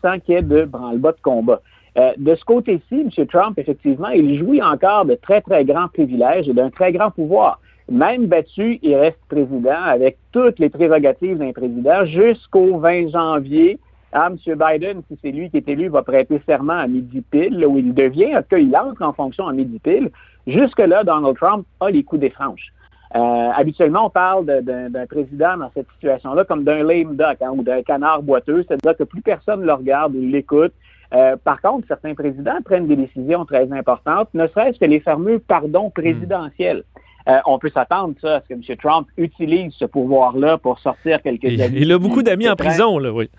sans 0.03 0.19
qu'il 0.21 0.35
y 0.35 0.39
ait 0.39 0.43
de 0.43 0.65
branle-bas 0.65 1.13
de 1.13 1.21
combat. 1.23 1.61
Euh, 1.97 2.13
de 2.17 2.35
ce 2.35 2.45
côté-ci, 2.45 3.07
M. 3.17 3.27
Trump, 3.27 3.59
effectivement, 3.59 4.09
il 4.09 4.39
jouit 4.39 4.61
encore 4.61 5.05
de 5.05 5.15
très, 5.15 5.41
très 5.41 5.65
grands 5.65 5.89
privilèges 5.89 6.49
et 6.49 6.53
d'un 6.53 6.71
très 6.71 6.93
grand 6.93 7.11
pouvoir. 7.11 7.61
Même 7.91 8.27
battu, 8.27 8.79
il 8.83 8.97
reste 8.97 9.19
président 9.29 9.83
avec 9.85 10.17
toutes 10.33 10.59
les 10.59 10.71
prérogatives 10.71 11.39
d'un 11.39 11.53
président 11.53 12.05
jusqu'au 12.07 12.79
20 12.79 13.11
janvier. 13.11 13.79
Ah, 14.13 14.31
M. 14.31 14.37
Biden, 14.57 15.03
si 15.09 15.19
c'est 15.21 15.33
lui 15.33 15.51
qui 15.51 15.59
est 15.59 15.69
élu, 15.69 15.89
va 15.89 16.03
prêter 16.03 16.41
serment 16.47 16.79
à 16.79 16.87
midi 16.87 17.21
pile, 17.31 17.65
où 17.67 17.79
il 17.79 17.93
devient, 17.93 18.37
en 18.37 18.43
tout 18.43 18.57
il 18.57 18.75
entre 18.77 19.03
en 19.03 19.13
fonction 19.13 19.47
à 19.49 19.53
midi 19.53 19.79
pile. 19.81 20.11
Jusque-là, 20.47 21.05
Donald 21.05 21.37
Trump 21.37 21.67
a 21.81 21.91
les 21.91 22.03
coups 22.03 22.21
des 22.21 22.31
franches. 22.31 22.73
Euh, 23.17 23.51
habituellement, 23.55 24.07
on 24.07 24.11
parle 24.11 24.45
d'un 24.45 25.07
président 25.07 25.57
dans 25.57 25.71
cette 25.73 25.87
situation-là 25.95 26.45
comme 26.45 26.65
d'un 26.65 26.83
lame 26.83 27.15
duck 27.15 27.41
hein, 27.41 27.51
ou 27.53 27.63
d'un 27.63 27.83
canard 27.83 28.23
boiteux, 28.23 28.65
c'est-à-dire 28.67 28.97
que 28.97 29.05
plus 29.05 29.23
personne 29.23 29.63
le 29.63 29.73
regarde 29.73 30.17
ou 30.17 30.21
l'écoute. 30.21 30.73
Euh, 31.13 31.37
par 31.37 31.61
contre, 31.61 31.87
certains 31.87 32.15
présidents 32.15 32.59
prennent 32.65 32.89
des 32.89 32.97
décisions 32.97 33.45
très 33.45 33.71
importantes, 33.73 34.29
ne 34.35 34.49
serait-ce 34.49 34.81
que 34.81 34.85
les 34.85 34.99
fameux 34.99 35.39
pardons 35.39 35.91
présidentiels. 35.91 36.83
Euh, 37.29 37.39
on 37.47 37.59
peut 37.59 37.71
s'attendre 37.73 38.15
à 38.25 38.41
ce 38.41 38.49
que 38.49 38.55
M. 38.55 38.77
Trump 38.83 39.07
utilise 39.17 39.73
ce 39.75 39.85
pouvoir-là 39.85 40.59
pour 40.59 40.81
sortir 40.81 41.23
quelques 41.23 41.61
amis. 41.61 41.77
Il 41.77 41.93
a 41.93 41.99
beaucoup 41.99 42.23
d'amis 42.23 42.49
en 42.49 42.57
prison, 42.57 42.99
là, 42.99 43.13
oui. 43.13 43.31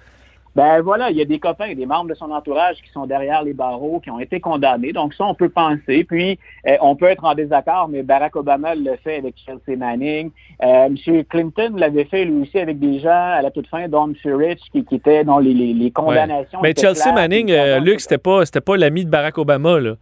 Ben 0.56 0.82
voilà, 0.82 1.12
il 1.12 1.18
y 1.18 1.22
a 1.22 1.26
des 1.26 1.38
copains, 1.38 1.74
des 1.74 1.86
membres 1.86 2.10
de 2.10 2.14
son 2.14 2.32
entourage 2.32 2.78
qui 2.82 2.90
sont 2.92 3.06
derrière 3.06 3.44
les 3.44 3.54
barreaux, 3.54 4.00
qui 4.00 4.10
ont 4.10 4.22
été 4.22 4.40
condamnés. 4.40 4.94
Donc 4.94 5.14
ça, 5.14 5.26
on 5.26 5.36
peut 5.36 5.50
penser. 5.50 6.06
Puis, 6.06 6.40
euh, 6.66 6.78
on 6.80 6.96
peut 6.96 7.08
être 7.08 7.26
en 7.26 7.36
désaccord, 7.36 7.90
mais 7.90 8.04
Barack 8.04 8.38
Obama 8.38 8.74
le 8.74 8.96
fait 9.04 9.18
avec 9.18 9.36
Chelsea 9.46 9.78
Manning. 9.78 10.32
Euh, 10.64 10.86
M. 10.86 11.24
Clinton 11.26 11.74
l'avait 11.76 12.06
fait 12.06 12.24
lui 12.24 12.44
aussi 12.44 12.58
avec 12.58 12.80
des 12.80 13.00
gens 13.00 13.10
à 13.10 13.42
la 13.42 13.52
toute 13.52 13.68
fin, 13.68 13.90
dont 13.90 14.08
M. 14.08 14.16
Rich, 14.34 14.62
qui, 14.72 14.86
qui 14.86 14.96
était 14.96 15.26
dans 15.26 15.40
les, 15.40 15.54
les, 15.54 15.92
condamnations. 15.92 16.60
Mais 16.64 16.74
Chelsea 16.74 17.12
Manning, 17.14 17.52
euh, 17.52 17.80
Luc, 17.82 18.00
c'était 18.00 18.18
pas, 18.18 18.46
c'était 18.46 18.62
pas 18.62 18.78
l'ami 18.78 19.04
de 19.04 19.10
Barack 19.10 19.38
Obama, 19.38 19.82
là. 19.82 19.96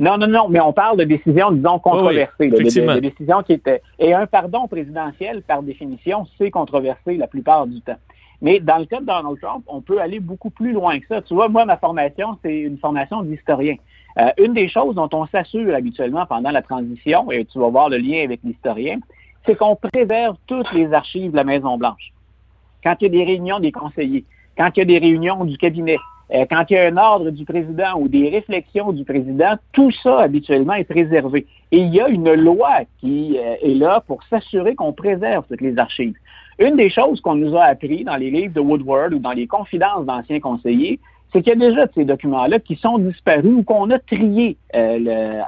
Non, 0.00 0.16
non, 0.16 0.28
non, 0.28 0.48
mais 0.48 0.60
on 0.60 0.72
parle 0.72 0.96
de 0.96 1.04
décisions, 1.04 1.50
disons, 1.50 1.80
controversées. 1.80 2.48
de, 2.48 3.00
décisions 3.00 3.42
qui 3.42 3.54
étaient. 3.54 3.82
Et 3.98 4.14
un 4.14 4.26
pardon 4.26 4.68
présidentiel, 4.68 5.42
par 5.42 5.62
définition, 5.62 6.24
c'est 6.38 6.52
controversé 6.52 7.16
la 7.16 7.26
plupart 7.26 7.66
du 7.66 7.80
temps. 7.80 7.96
Mais 8.40 8.60
dans 8.60 8.78
le 8.78 8.84
cas 8.84 9.00
de 9.00 9.06
Donald 9.06 9.40
Trump, 9.40 9.64
on 9.66 9.80
peut 9.80 10.00
aller 10.00 10.20
beaucoup 10.20 10.50
plus 10.50 10.72
loin 10.72 10.98
que 11.00 11.06
ça. 11.06 11.22
Tu 11.22 11.34
vois, 11.34 11.48
moi, 11.48 11.64
ma 11.64 11.76
formation, 11.76 12.38
c'est 12.42 12.56
une 12.60 12.78
formation 12.78 13.22
d'historien. 13.22 13.74
Euh, 14.18 14.30
une 14.38 14.54
des 14.54 14.68
choses 14.68 14.94
dont 14.94 15.08
on 15.12 15.26
s'assure 15.26 15.74
habituellement 15.74 16.24
pendant 16.26 16.50
la 16.50 16.62
transition, 16.62 17.30
et 17.32 17.44
tu 17.44 17.58
vas 17.58 17.68
voir 17.68 17.88
le 17.88 17.98
lien 17.98 18.22
avec 18.22 18.40
l'historien, 18.44 18.98
c'est 19.44 19.56
qu'on 19.56 19.76
préserve 19.76 20.36
toutes 20.46 20.70
les 20.72 20.92
archives 20.92 21.32
de 21.32 21.36
la 21.36 21.44
Maison-Blanche. 21.44 22.12
Quand 22.84 22.94
il 23.00 23.04
y 23.04 23.06
a 23.06 23.10
des 23.10 23.24
réunions 23.24 23.60
des 23.60 23.72
conseillers, 23.72 24.24
quand 24.56 24.70
il 24.76 24.80
y 24.80 24.82
a 24.82 24.84
des 24.84 24.98
réunions 24.98 25.44
du 25.44 25.56
cabinet, 25.56 25.98
euh, 26.34 26.44
quand 26.50 26.64
il 26.68 26.74
y 26.74 26.78
a 26.78 26.86
un 26.86 26.96
ordre 26.96 27.30
du 27.30 27.44
président 27.44 27.98
ou 27.98 28.08
des 28.08 28.28
réflexions 28.28 28.92
du 28.92 29.04
président, 29.04 29.54
tout 29.72 29.90
ça 29.90 30.20
habituellement 30.20 30.74
est 30.74 30.84
préservé. 30.84 31.46
Et 31.72 31.78
il 31.78 31.94
y 31.94 32.00
a 32.00 32.08
une 32.08 32.32
loi 32.34 32.80
qui 33.00 33.38
euh, 33.38 33.54
est 33.62 33.74
là 33.74 34.02
pour 34.06 34.22
s'assurer 34.24 34.74
qu'on 34.74 34.92
préserve 34.92 35.44
toutes 35.48 35.60
les 35.60 35.78
archives. 35.78 36.16
Une 36.58 36.76
des 36.76 36.90
choses 36.90 37.20
qu'on 37.20 37.36
nous 37.36 37.56
a 37.56 37.64
appris 37.64 38.04
dans 38.04 38.16
les 38.16 38.30
livres 38.30 38.52
de 38.52 38.60
Woodward 38.60 39.14
ou 39.14 39.18
dans 39.20 39.32
les 39.32 39.46
confidences 39.46 40.04
d'anciens 40.04 40.40
conseillers, 40.40 40.98
c'est 41.32 41.42
qu'il 41.42 41.58
y 41.58 41.64
a 41.64 41.68
déjà 41.68 41.86
de 41.86 41.92
ces 41.94 42.04
documents-là 42.04 42.58
qui 42.58 42.76
sont 42.76 42.98
disparus 42.98 43.52
ou 43.52 43.62
qu'on 43.62 43.90
a 43.90 43.98
triés 43.98 44.56
euh, 44.74 45.40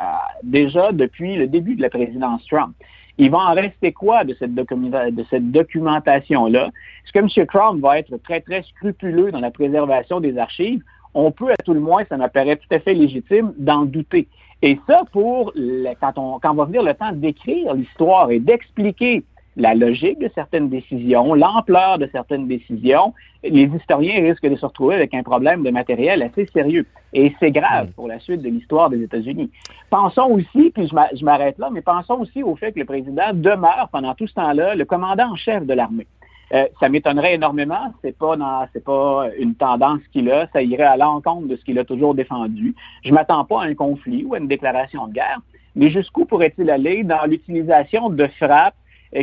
déjà 0.42 0.92
depuis 0.92 1.36
le 1.36 1.46
début 1.46 1.74
de 1.74 1.82
la 1.82 1.90
présidence 1.90 2.44
Trump. 2.46 2.74
Il 3.20 3.30
va 3.30 3.50
en 3.50 3.54
rester 3.54 3.92
quoi 3.92 4.24
de 4.24 4.34
cette, 4.38 4.54
documentation-là? 4.54 6.70
Est-ce 7.04 7.12
que 7.12 7.18
M. 7.18 7.28
Trump 7.46 7.82
va 7.82 7.98
être 7.98 8.16
très, 8.16 8.40
très 8.40 8.62
scrupuleux 8.62 9.30
dans 9.30 9.40
la 9.40 9.50
préservation 9.50 10.20
des 10.20 10.38
archives? 10.38 10.82
On 11.12 11.30
peut, 11.30 11.52
à 11.52 11.56
tout 11.62 11.74
le 11.74 11.80
moins, 11.80 12.02
ça 12.08 12.16
m'apparaît 12.16 12.56
tout 12.56 12.74
à 12.74 12.78
fait 12.78 12.94
légitime, 12.94 13.52
d'en 13.58 13.84
douter. 13.84 14.26
Et 14.62 14.80
ça, 14.86 15.02
pour 15.12 15.52
quand, 16.00 16.16
on, 16.16 16.38
quand 16.38 16.54
va 16.54 16.64
venir 16.64 16.82
le 16.82 16.94
temps 16.94 17.12
d'écrire 17.12 17.74
l'histoire 17.74 18.30
et 18.30 18.38
d'expliquer 18.38 19.22
la 19.60 19.74
logique 19.74 20.18
de 20.18 20.30
certaines 20.34 20.68
décisions, 20.68 21.34
l'ampleur 21.34 21.98
de 21.98 22.08
certaines 22.10 22.48
décisions, 22.48 23.14
les 23.44 23.64
historiens 23.64 24.22
risquent 24.22 24.48
de 24.48 24.56
se 24.56 24.66
retrouver 24.66 24.96
avec 24.96 25.14
un 25.14 25.22
problème 25.22 25.62
de 25.62 25.70
matériel 25.70 26.22
assez 26.22 26.46
sérieux. 26.46 26.86
Et 27.12 27.34
c'est 27.40 27.50
grave 27.50 27.88
pour 27.94 28.08
la 28.08 28.18
suite 28.20 28.42
de 28.42 28.48
l'histoire 28.48 28.90
des 28.90 29.02
États-Unis. 29.02 29.50
Pensons 29.90 30.30
aussi, 30.30 30.70
puis 30.70 30.88
je 30.88 31.24
m'arrête 31.24 31.58
là, 31.58 31.68
mais 31.70 31.82
pensons 31.82 32.20
aussi 32.20 32.42
au 32.42 32.56
fait 32.56 32.72
que 32.72 32.80
le 32.80 32.84
président 32.84 33.32
demeure 33.34 33.88
pendant 33.92 34.14
tout 34.14 34.26
ce 34.26 34.34
temps-là 34.34 34.74
le 34.74 34.84
commandant 34.84 35.32
en 35.32 35.36
chef 35.36 35.64
de 35.64 35.74
l'armée. 35.74 36.06
Euh, 36.52 36.66
ça 36.80 36.88
m'étonnerait 36.88 37.34
énormément. 37.34 37.92
C'est 38.02 38.16
pas 38.16 38.34
c'est 38.72 38.84
pas 38.84 39.28
une 39.38 39.54
tendance 39.54 40.00
qu'il 40.12 40.30
a. 40.30 40.48
Ça 40.52 40.62
irait 40.62 40.82
à 40.82 40.96
l'encontre 40.96 41.46
de 41.46 41.56
ce 41.56 41.64
qu'il 41.64 41.78
a 41.78 41.84
toujours 41.84 42.14
défendu. 42.14 42.74
Je 43.04 43.12
m'attends 43.12 43.44
pas 43.44 43.62
à 43.62 43.66
un 43.66 43.74
conflit 43.74 44.24
ou 44.24 44.34
à 44.34 44.38
une 44.38 44.48
déclaration 44.48 45.06
de 45.06 45.12
guerre. 45.12 45.40
Mais 45.76 45.90
jusqu'où 45.90 46.24
pourrait-il 46.24 46.68
aller 46.70 47.04
dans 47.04 47.24
l'utilisation 47.26 48.10
de 48.10 48.26
frappes 48.38 48.74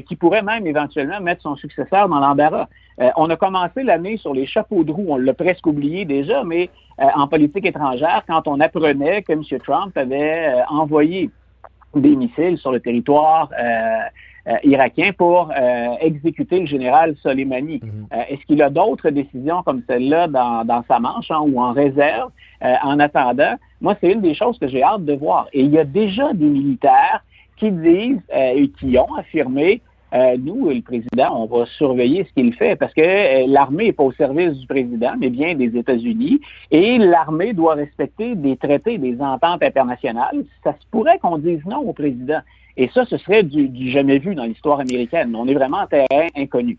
qui 0.08 0.16
pourrait 0.16 0.42
même 0.42 0.68
éventuellement 0.68 1.22
mettre 1.22 1.42
son 1.44 1.56
successeur 1.56 2.10
dans 2.10 2.20
l'embarras. 2.20 2.68
Euh, 3.00 3.10
on 3.16 3.30
a 3.30 3.36
commencé 3.36 3.84
l'année 3.84 4.18
sur 4.18 4.34
les 4.34 4.46
chapeaux 4.46 4.84
de 4.84 4.92
roue, 4.92 5.06
on 5.10 5.18
l'a 5.18 5.34
presque 5.34 5.66
oublié 5.68 6.06
déjà, 6.06 6.44
mais 6.44 6.70
euh, 7.00 7.06
en 7.16 7.28
politique 7.28 7.66
étrangère, 7.66 8.24
quand 8.28 8.48
on 8.48 8.60
apprenait 8.60 9.22
que 9.22 9.34
M. 9.34 9.44
Trump 9.64 9.96
avait 9.96 10.54
envoyé 10.70 11.30
des 11.96 12.16
missiles 12.16 12.58
sur 12.58 12.72
le 12.72 12.80
territoire 12.80 13.50
irakien 14.64 15.12
pour 15.14 15.52
exécuter 16.00 16.60
le 16.60 16.66
général 16.66 17.16
Soleimani. 17.22 17.82
Mhm. 17.82 18.08
Est-ce 18.30 18.46
qu'il 18.46 18.62
a 18.62 18.70
d'autres 18.70 19.10
décisions 19.10 19.64
comme 19.64 19.84
celle-là 19.88 20.28
dans, 20.28 20.84
sa 20.88 21.00
manche 21.00 21.32
hein, 21.32 21.42
ou 21.42 21.60
en 21.60 21.74
réserve? 21.74 22.32
En 22.62 23.00
attendant? 23.00 23.56
Moi, 23.82 23.96
c'est 24.00 24.12
une 24.12 24.22
des 24.22 24.36
choses 24.36 24.58
que 24.60 24.68
j'ai 24.68 24.84
hâte 24.84 25.06
de 25.06 25.14
voir. 25.14 25.48
Et 25.54 25.62
il 25.62 25.72
y 25.72 25.80
a 25.80 25.86
déjà 25.86 26.34
des 26.34 26.46
militaires 26.46 27.24
qui 27.58 27.72
disent 27.72 28.22
euh, 28.34 28.54
et 28.56 28.70
qui 28.70 28.98
ont 28.98 29.14
affirmé 29.16 29.82
euh, 30.14 30.38
nous, 30.40 30.70
le 30.70 30.82
président, 30.82 31.44
on 31.44 31.46
va 31.48 31.66
surveiller 31.66 32.26
ce 32.30 32.34
qu'il 32.34 32.54
fait 32.54 32.78
parce 32.78 32.94
que 32.94 33.02
euh, 33.02 33.46
l'armée 33.48 33.86
n'est 33.86 33.94
pas 33.94 34.04
au 34.04 34.14
service 34.14 34.54
du 34.58 34.66
président, 34.66 35.14
mais 35.20 35.30
bien 35.30 35.54
des 35.54 35.78
États-Unis. 35.78 36.40
Et 36.72 36.98
l'armée 36.98 37.52
doit 37.52 37.76
respecter 37.76 38.36
des 38.36 38.56
traités, 38.56 38.98
des 38.98 39.20
ententes 39.20 39.64
internationales. 39.64 40.46
Ça 40.64 40.72
se 40.72 40.86
pourrait 40.92 41.20
qu'on 41.20 41.38
dise 41.38 41.60
non 41.66 41.80
au 41.80 41.92
président. 41.92 42.40
Et 42.78 42.90
ça, 42.94 43.06
ce 43.06 43.18
serait 43.18 43.44
du, 43.44 43.92
jamais 43.92 44.20
vu 44.20 44.34
dans 44.34 44.46
l'histoire 44.46 44.80
américaine. 44.80 45.36
On 45.36 45.48
est 45.48 45.54
vraiment 45.54 45.80
en 45.80 45.88
terrain 45.88 46.28
inconnu. 46.38 46.78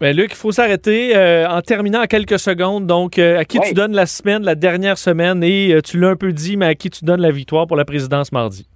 Mais 0.00 0.12
Luc, 0.12 0.30
il 0.32 0.36
faut 0.36 0.52
s'arrêter 0.52 1.12
en 1.46 1.60
terminant 1.60 2.02
en 2.02 2.06
quelques 2.06 2.38
secondes. 2.38 2.86
Donc, 2.86 3.18
à 3.18 3.44
qui 3.44 3.60
tu 3.60 3.74
donnes 3.74 3.94
la 3.94 4.06
semaine, 4.06 4.42
la 4.42 4.54
dernière 4.54 4.96
semaine, 4.96 5.42
et 5.42 5.80
tu 5.84 5.98
l'as 5.98 6.10
un 6.10 6.16
peu 6.16 6.32
dit, 6.32 6.56
mais 6.56 6.66
à 6.66 6.74
qui 6.74 6.88
tu 6.88 7.04
donnes 7.04 7.20
la 7.20 7.32
victoire 7.32 7.66
pour 7.66 7.76
la 7.76 7.84
présidence 7.84 8.32
mardi? 8.32 8.66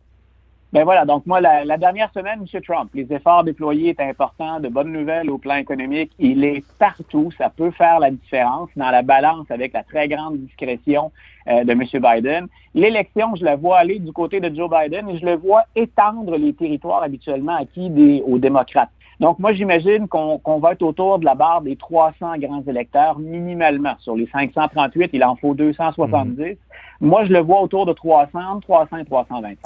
Ben 0.72 0.84
voilà, 0.84 1.04
donc 1.04 1.26
moi, 1.26 1.38
la, 1.38 1.76
dernière 1.76 2.10
semaine, 2.14 2.40
M. 2.50 2.60
Trump, 2.62 2.90
les 2.94 3.12
efforts 3.12 3.44
déployés 3.44 3.90
est 3.90 4.00
important, 4.00 4.58
de 4.58 4.68
bonnes 4.68 4.90
nouvelles 4.90 5.28
au 5.28 5.36
plan 5.36 5.56
économique, 5.56 6.12
il 6.18 6.44
est 6.44 6.64
partout, 6.78 7.30
ça 7.36 7.50
peut 7.50 7.70
faire 7.72 8.00
la 8.00 8.10
différence 8.10 8.70
dans 8.74 8.90
la 8.90 9.02
balance 9.02 9.50
avec 9.50 9.74
la 9.74 9.82
très 9.82 10.08
grande 10.08 10.38
discrétion 10.38 11.12
euh, 11.48 11.64
de 11.64 11.72
M. 11.72 11.82
Biden. 11.82 12.46
L'élection, 12.74 13.34
je 13.36 13.44
la 13.44 13.56
vois 13.56 13.80
aller 13.80 13.98
du 13.98 14.12
côté 14.12 14.40
de 14.40 14.54
Joe 14.54 14.70
Biden 14.70 15.10
et 15.10 15.18
je 15.18 15.26
le 15.26 15.36
vois 15.36 15.64
étendre 15.76 16.38
les 16.38 16.54
territoires 16.54 17.02
habituellement 17.02 17.56
acquis 17.56 17.90
des, 17.90 18.22
aux 18.26 18.38
démocrates. 18.38 18.88
Donc, 19.20 19.38
moi, 19.38 19.52
j'imagine 19.52 20.08
qu'on 20.08 20.58
va 20.58 20.72
être 20.72 20.82
autour 20.82 21.18
de 21.18 21.26
la 21.26 21.34
barre 21.34 21.60
des 21.60 21.76
300 21.76 22.38
grands 22.38 22.62
électeurs 22.66 23.18
minimalement. 23.18 23.94
Sur 24.00 24.16
les 24.16 24.26
538, 24.26 25.10
il 25.12 25.22
en 25.22 25.36
faut 25.36 25.52
270. 25.52 26.40
Mm-hmm. 26.40 26.56
Moi, 27.02 27.26
je 27.26 27.32
le 27.32 27.40
vois 27.40 27.60
autour 27.60 27.84
de 27.84 27.92
300, 27.92 28.60
300 28.62 28.96
et 28.96 29.04
325. 29.04 29.58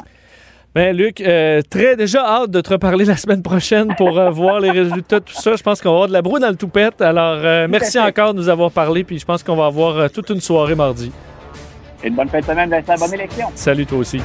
Ben, 0.77 0.95
Luc, 0.95 1.23
euh, 1.23 1.63
très 1.71 1.97
déjà 1.97 2.23
hâte 2.23 2.51
de 2.51 2.61
te 2.61 2.69
reparler 2.69 3.05
la 3.07 3.17
semaine 3.17 3.43
prochaine 3.43 3.95
pour 3.97 4.19
euh, 4.19 4.29
voir 4.29 4.61
les 4.61 4.71
résultats 4.71 5.21
de 5.21 5.25
tout 5.25 5.33
ça. 5.33 5.57
Je 5.57 5.63
pense 5.63 5.81
qu'on 5.81 5.89
va 5.89 5.95
avoir 5.95 6.09
de 6.09 6.13
la 6.13 6.21
broue 6.21 6.39
dans 6.39 6.51
le 6.51 6.57
toupette. 6.57 7.01
Alors, 7.01 7.39
euh, 7.43 7.67
merci 7.67 7.99
encore 7.99 8.35
de 8.35 8.41
nous 8.41 8.51
avoir 8.51 8.71
parlé. 8.71 9.03
Puis 9.03 9.19
je 9.19 9.25
pense 9.25 9.43
qu'on 9.43 9.57
va 9.57 9.65
avoir 9.65 10.11
toute 10.11 10.29
une 10.29 10.43
soirée 10.43 10.75
mardi. 10.75 11.11
Une 12.05 12.15
bonne 12.15 12.29
fin 12.29 12.41
de 12.41 12.45
semaine, 12.45 12.69
Vincent. 12.69 13.07
Bonne 13.07 13.15
élection. 13.15 13.47
Salut 13.55 13.87
toi 13.87 14.01
aussi. 14.01 14.21